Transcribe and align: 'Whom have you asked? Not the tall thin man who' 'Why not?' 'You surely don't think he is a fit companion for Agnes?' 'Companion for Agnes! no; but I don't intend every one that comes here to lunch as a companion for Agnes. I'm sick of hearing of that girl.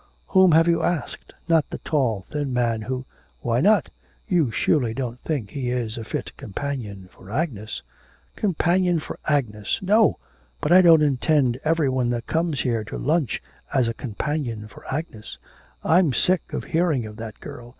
'Whom 0.29 0.53
have 0.53 0.67
you 0.67 0.81
asked? 0.81 1.31
Not 1.47 1.69
the 1.69 1.77
tall 1.77 2.25
thin 2.27 2.51
man 2.51 2.81
who' 2.81 3.05
'Why 3.41 3.61
not?' 3.61 3.91
'You 4.27 4.49
surely 4.49 4.95
don't 4.95 5.19
think 5.19 5.51
he 5.51 5.69
is 5.69 5.95
a 5.95 6.03
fit 6.03 6.35
companion 6.37 7.07
for 7.11 7.29
Agnes?' 7.29 7.83
'Companion 8.35 8.97
for 8.97 9.19
Agnes! 9.27 9.77
no; 9.79 10.17
but 10.59 10.71
I 10.71 10.81
don't 10.81 11.03
intend 11.03 11.59
every 11.63 11.87
one 11.87 12.09
that 12.09 12.25
comes 12.25 12.61
here 12.61 12.83
to 12.85 12.97
lunch 12.97 13.43
as 13.75 13.87
a 13.87 13.93
companion 13.93 14.67
for 14.67 14.83
Agnes. 14.91 15.37
I'm 15.83 16.13
sick 16.13 16.51
of 16.51 16.63
hearing 16.63 17.05
of 17.05 17.17
that 17.17 17.39
girl. 17.39 17.69